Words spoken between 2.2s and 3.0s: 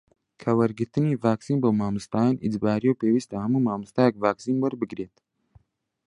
ئیجبارییە و